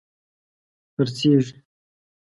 خرڅیږې 0.93 1.51